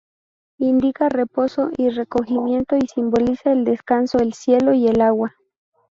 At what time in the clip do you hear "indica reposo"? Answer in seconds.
0.57-1.69